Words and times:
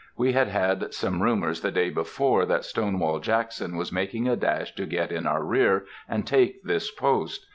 We 0.17 0.31
had 0.31 0.47
had 0.47 0.95
some 0.95 1.21
rumors 1.21 1.61
the 1.61 1.69
day 1.69 1.91
before 1.91 2.47
that 2.47 2.65
Stonewall 2.65 3.19
Jackson 3.19 3.77
was 3.77 3.91
making 3.91 4.27
a 4.27 4.35
dash 4.35 4.73
to 4.73 4.87
get 4.87 5.11
in 5.11 5.27
our 5.27 5.43
rear, 5.43 5.85
and 6.09 6.25
take 6.25 6.63
this 6.63 6.89
post. 6.89 7.45